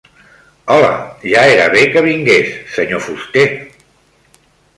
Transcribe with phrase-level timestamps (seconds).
[0.75, 0.93] Hola,
[1.33, 3.45] ja era bé que vingués, senyor fuster.